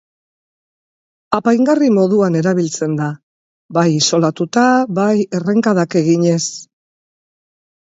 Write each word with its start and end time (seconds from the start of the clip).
Apaingarri 1.39 1.91
moduan 1.99 2.39
erabiltzen 2.41 2.97
da, 3.03 3.11
bai 3.81 3.87
isolatuta 4.01 4.67
bai 5.03 5.09
errenkadak 5.43 6.03
eginez. 6.05 6.45